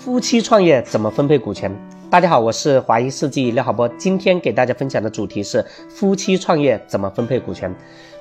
[0.00, 1.70] 夫妻创业怎么分配股权？
[2.10, 7.70] 大家好，我是华谊世纪廖浩波，今天给大家分享的主题是夫妻创业怎么分配股权。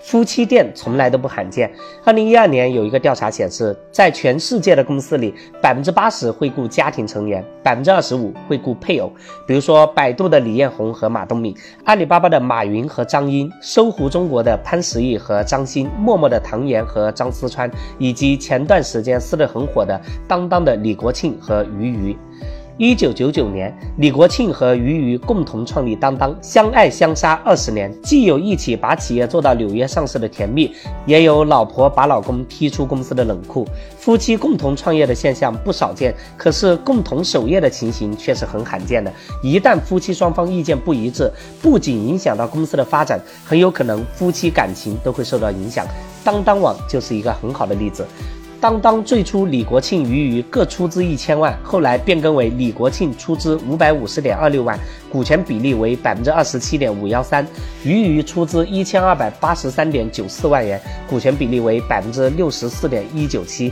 [0.02, 1.72] 夫妻店从来都不罕见。
[2.04, 9.10] 二零一二年有一个调查显示，在全世界的公司里，百分之八十会雇家庭成员，百分之二十五会雇配偶。
[9.48, 19.98] 比如说，百度的李彦宏和马东敏，阿里巴巴的马云和张英，搜狐中国的潘石屹和张欣，陌陌的唐岩和张思川，以及前段时间撕得很火的
[20.28, 22.18] 当当的李国庆和俞渝。
[22.80, 30.72] 一九九九年，李国庆和俞渝共同创立当当，相爱相杀二十年，既有一起把企业做到纽约上市的甜蜜，
[31.08, 33.68] 也有老婆把老公踢出公司的冷酷。
[33.98, 39.12] 夫妻共同创业的现象不少见，可是共同守业的情形却是很罕见的。
[39.42, 45.84] 一旦夫妻双方意见不一致，不仅影响到公司的发展，很有可能夫妻感情都会受到影响。
[46.24, 48.06] 当当网就是一个很好的例子。
[48.60, 54.78] 当当最初，李国庆、俞渝各出资一千万，后来变更为李国庆出资五百五十点二六万，
[55.12, 57.46] 股权比例为百分之二十七点五幺三；
[57.84, 63.72] 俞渝出资一千二百八十三点九四万元，股权比例为百分之六十四点一九七。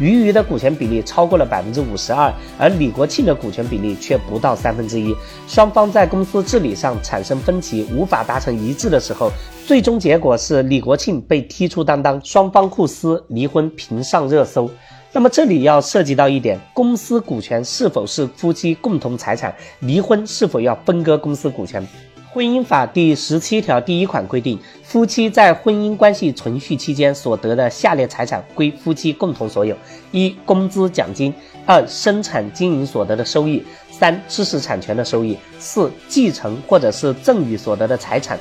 [0.00, 5.14] 俞渝的股权比例超过了百分之五十二，而李国庆的股权比例却不到三分之一。
[5.46, 9.30] 双方在公司治理上产生分歧，无法达成一致的时候，
[9.64, 14.70] 最终结果是李国庆被踢出当当，双方互撕，离婚平上热搜。
[15.12, 19.54] 那么这里要涉及到一点，公司股权是否是夫妻共同财产？
[19.80, 21.86] 离婚是否要分割公司股权？
[22.32, 29.76] 婚姻法第十七条第一款规定，夫妻在婚姻关系存续期间所得的下列财产归夫妻共同所有：
[30.10, 31.32] 一、工资奖金；
[31.64, 38.36] 二、生产经营所得的收益；三、知识产权的收益；四、继承或者是赠与所得的财产。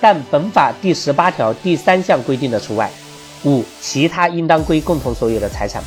[0.00, 2.88] 但本法第十八条第三项规定的除外。
[3.44, 5.82] 五、其他应当归共同所有的财产。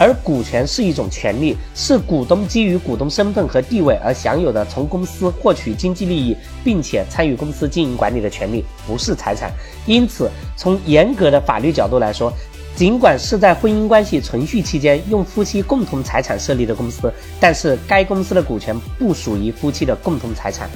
[0.00, 9.50] 而股权是一种权利，是股东基于股东身份和地位而享有的从公司获取经济利益，并且参与公司经营管理的权利，不是财产。
[9.86, 12.32] 因此，从严格的法律角度来说，
[12.76, 20.70] 尽管是在婚姻关系存续期间用夫妻共同财产设立的公司，但是该公司的股权不属于夫妻的共同财产。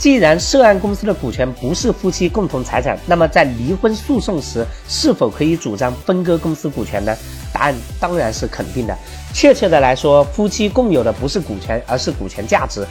[0.00, 7.14] 既然涉案公司的股权不是夫妻共同财产，那么在离婚诉讼时，是否可以主张分割公司股权呢？
[7.52, 8.96] 答案当然是肯定的。
[9.34, 12.82] 确切的来说，夫妻共有的不是股权，而是股权价值。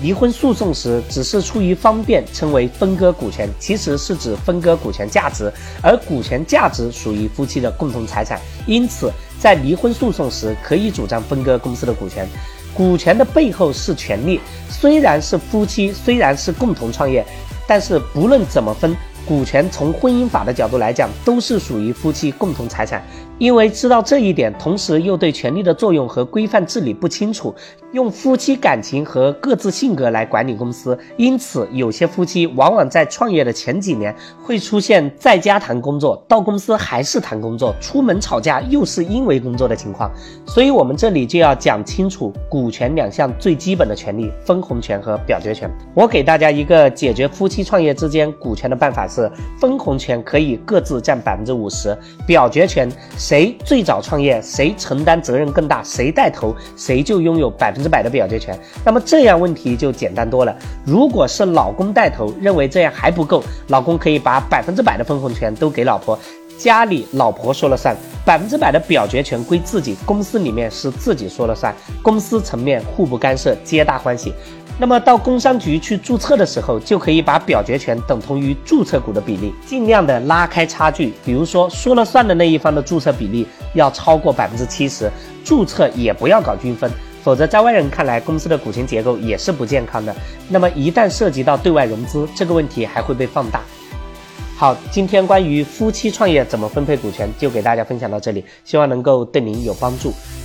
[0.00, 5.52] 离婚诉讼时只是出于方便称为分割股权，其实是指分割股权价值，
[5.82, 8.40] 而股权价值属于夫妻的共同财产。
[8.66, 12.26] 因此，在离婚诉讼时可以主张分割公司的股权。
[12.74, 17.24] 股权的背后是权利，虽然是夫妻，虽然是共同创业，
[17.66, 18.96] 但是不论怎么分。
[19.26, 23.02] 股权从婚姻法的角度来讲，都是属于夫妻共同财产。
[23.38, 27.54] 因为知道这一点，同时又对权力的作用和规范治理不清楚，
[27.92, 40.10] 用夫妻感情和各自性格来管理公司，因此有些夫妻往往在创业的前几年会出现在家谈工作，到公司还是谈工作，出门吵架又是因为工作的情况。
[40.46, 45.70] 所以，我们这里就要讲清楚股权两项最基本的权利：分红权和表决权。
[45.94, 49.04] 我给大家一个解决夫妻创业之间股权的办法。
[49.06, 49.30] 是
[49.60, 51.96] 分红权可以各自占百分之五十，
[52.26, 52.90] 表决权
[53.34, 58.56] 谁最早创业，谁承担责任更大，谁带头，谁就拥有百分之百的表决权。
[58.84, 60.56] 那么这样问题就简单多了。
[60.86, 66.16] 如果是老公带头，认为这样还不够，老公可以把百分之百的分红权都给老婆，
[66.56, 74.32] 家里老婆说了算，百分之百的表决权归自己，公司里面是自己说了算，公司层面互不干涉，皆大欢喜。
[74.76, 81.12] 那么到工商局去注册的时候，就可以把表决权等同于注册股的比例，尽量的拉开差距。
[81.24, 85.08] 比如说说了算的那一方的注册比例要超过百分之七十，
[85.44, 86.90] 注册也不要搞均分，
[87.22, 90.14] 否则在外人看来公司的股权结构也是不健康的。
[90.48, 93.62] 那么一旦涉及到对外融资，这个问题还会被放大。
[94.56, 100.12] 好，今天关于夫妻创业怎么分配股权，就给大家分享到这里，希望能够对您有帮助。